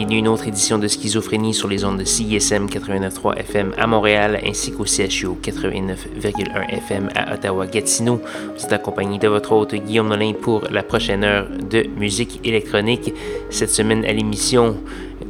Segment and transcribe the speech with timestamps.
[0.00, 3.74] Et bienvenue à une autre édition de Schizophrénie sur les ondes de CISM 89.3 FM
[3.76, 8.22] à Montréal ainsi qu'au CHU 89.1 FM à Ottawa-Gatineau.
[8.56, 13.12] Vous êtes accompagné de votre hôte Guillaume Nolin pour la prochaine heure de musique électronique.
[13.50, 14.78] Cette semaine à l'émission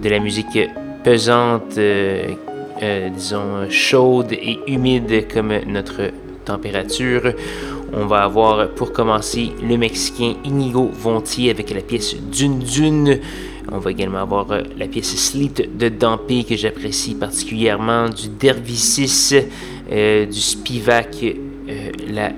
[0.00, 0.58] de la musique
[1.02, 2.34] pesante, euh,
[2.80, 6.12] euh, disons chaude et humide comme notre
[6.44, 7.32] température.
[7.92, 13.18] On va avoir pour commencer le Mexicain Inigo Vontier avec la pièce Dune Dune.
[13.72, 19.34] On va également avoir euh, la pièce Sleep de Dampé que j'apprécie particulièrement, du Dervisis,
[19.92, 22.32] euh, du Spivak, euh, la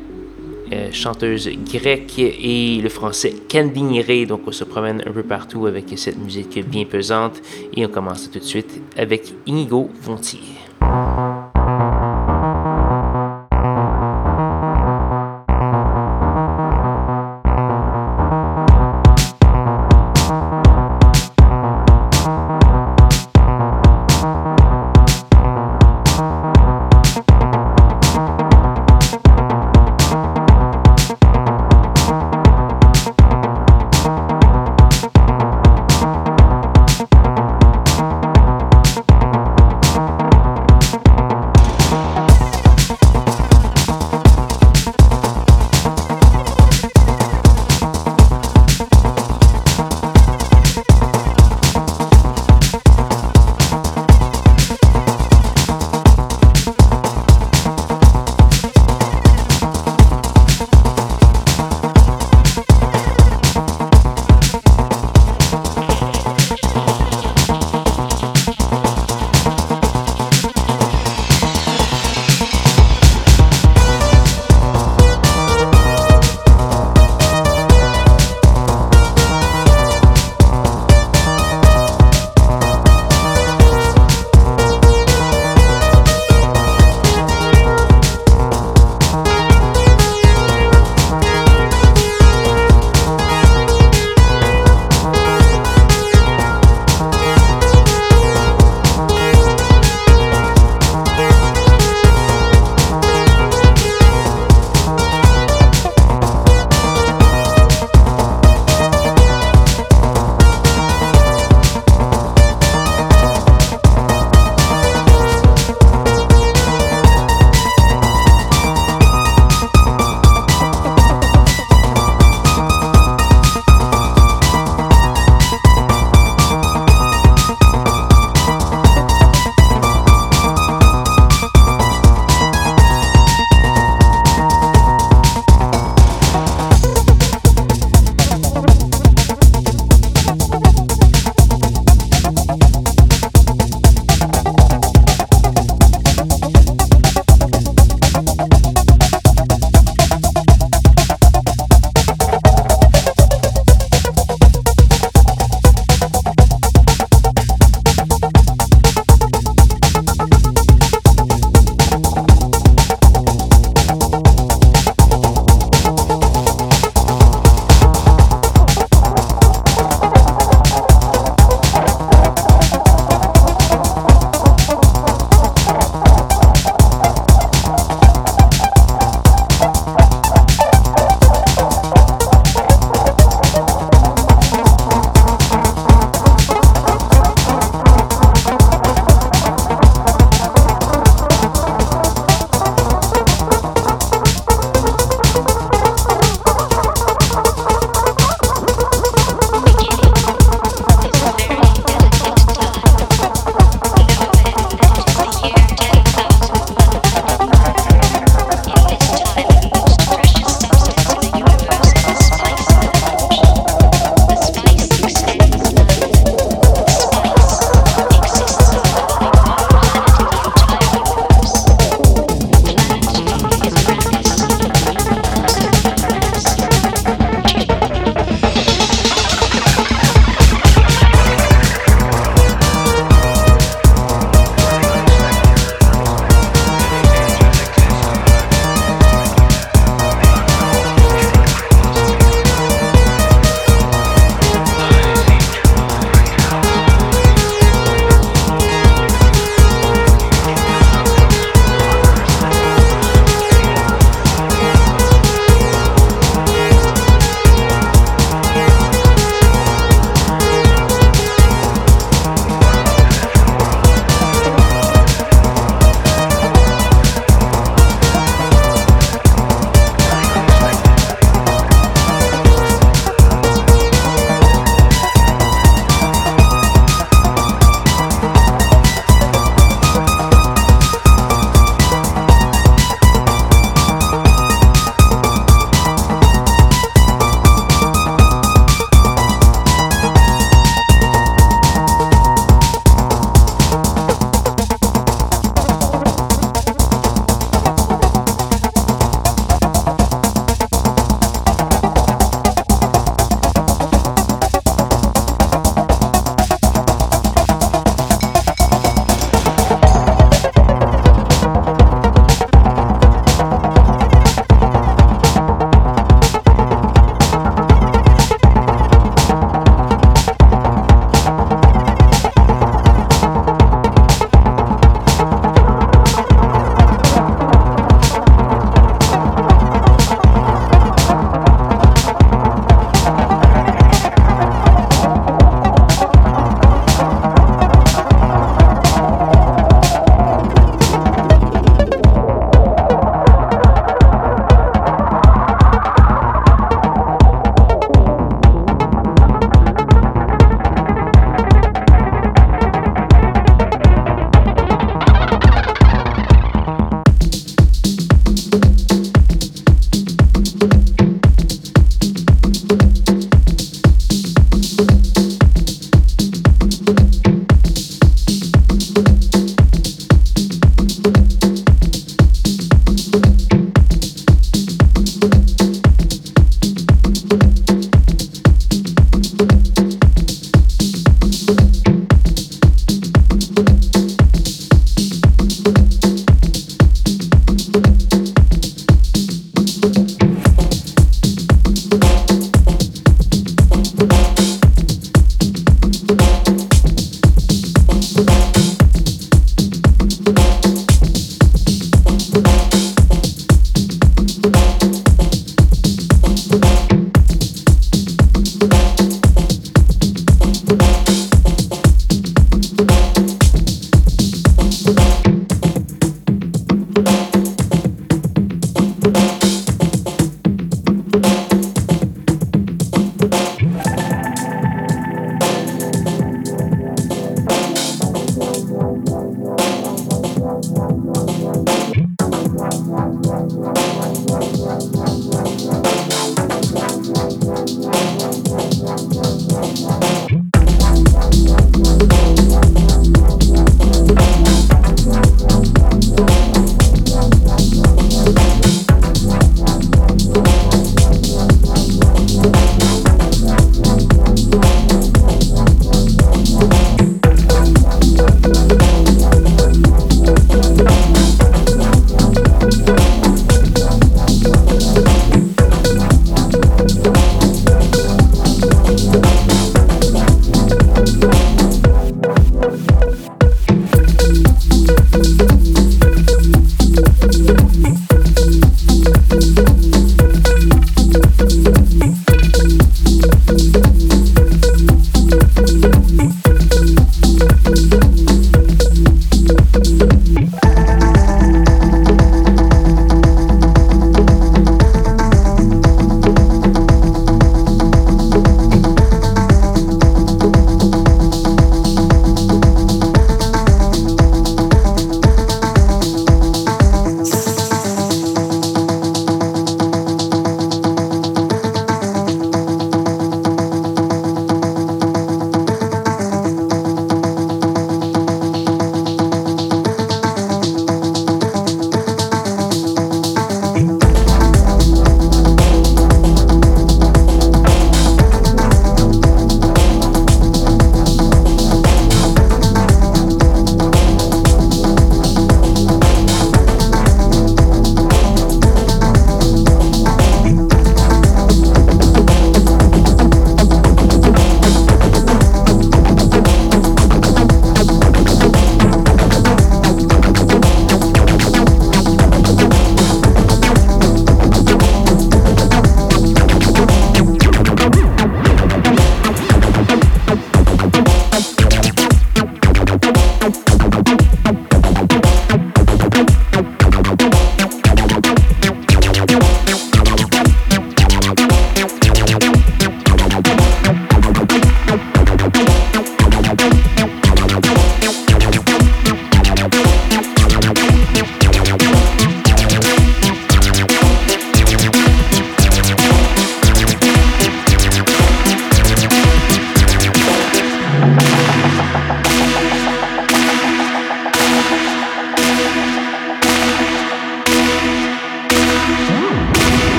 [0.91, 4.27] chanteuse grecque et le français Candinere.
[4.27, 7.43] Donc on se promène un peu partout avec cette musique bien pesante
[7.77, 10.41] et on commence tout de suite avec Inigo Vontier.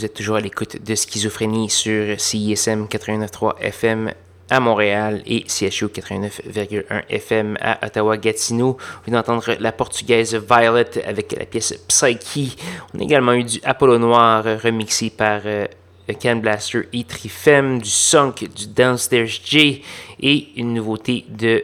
[0.00, 4.14] Vous êtes toujours à l'écoute de Schizophrénie sur CISM 89.3 FM
[4.48, 8.78] à Montréal et CHU 89,1 FM à Ottawa-Gatineau.
[8.78, 12.56] Vous venez d'entendre la portugaise Violet avec la pièce Psyche.
[12.94, 15.66] On a également eu du Apollo Noir remixé par euh,
[16.18, 19.82] Can Blaster et Trifem, du Sunk, du Downstairs J
[20.18, 21.62] et une nouveauté de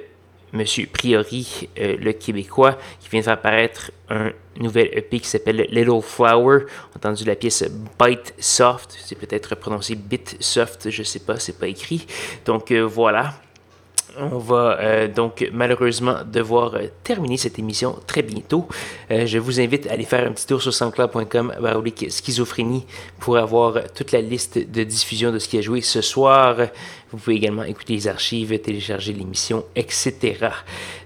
[0.53, 4.31] Monsieur Priori, euh, le Québécois, qui vient de faire apparaître un
[4.61, 6.67] nouvel EP qui s'appelle Little Flower.
[6.95, 7.65] Entendu la pièce
[7.99, 12.07] Bite Soft, c'est peut-être prononcé Bit Soft, je sais pas, c'est pas écrit.
[12.45, 13.35] Donc euh, voilà.
[14.19, 18.67] On va euh, donc malheureusement devoir euh, terminer cette émission très bientôt.
[19.11, 21.53] Euh, je vous invite à aller faire un petit tour sur sanscloud.com
[22.09, 22.87] schizophrénie
[23.21, 26.57] pour avoir toute la liste de diffusion de ce qui a joué ce soir.
[27.13, 30.49] Vous pouvez également écouter les archives, télécharger l'émission, etc.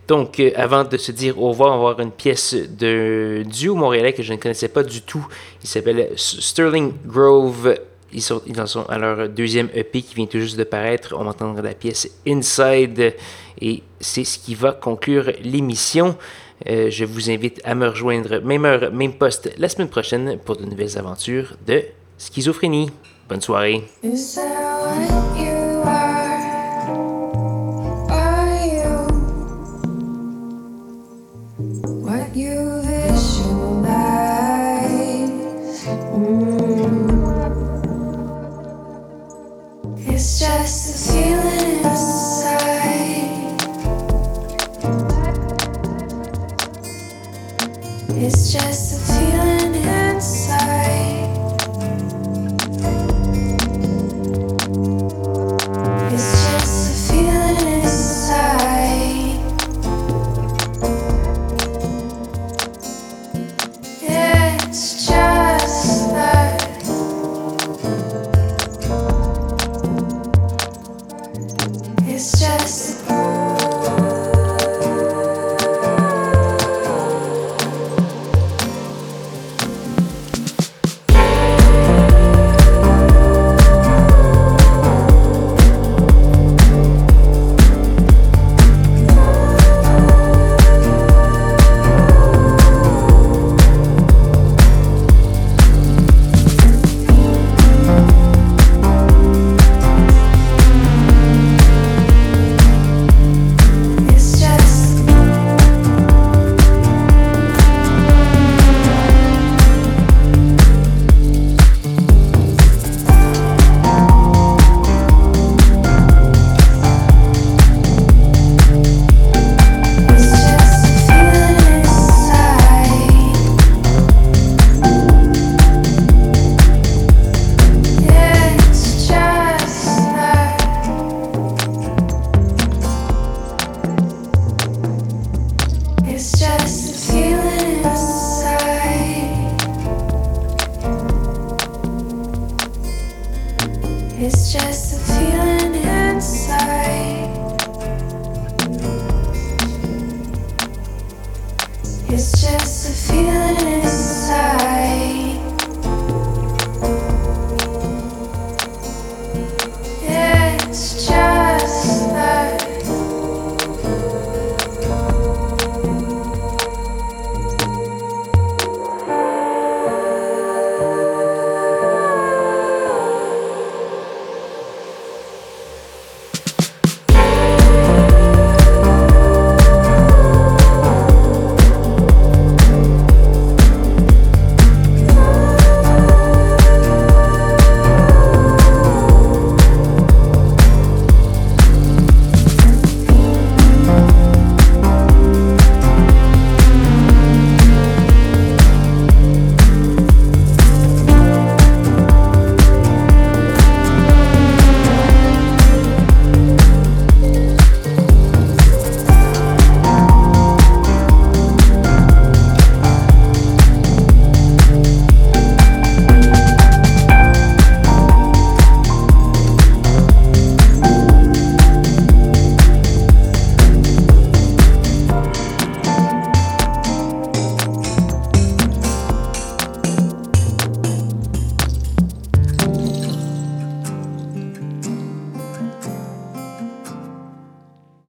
[0.06, 4.12] Donc, avant de se dire au revoir, on va voir une pièce de duo montréalais
[4.12, 5.26] que je ne connaissais pas du tout.
[5.62, 7.74] Il s'appelle Sterling Grove
[8.12, 11.14] ils, sont, ils en sont à leur deuxième EP qui vient tout juste de paraître.
[11.16, 13.14] On va entendre la pièce Inside
[13.60, 16.16] et c'est ce qui va conclure l'émission.
[16.68, 20.56] Euh, je vous invite à me rejoindre même heure, même poste la semaine prochaine pour
[20.56, 21.82] de nouvelles aventures de
[22.18, 22.90] schizophrénie.
[23.28, 23.84] Bonne soirée.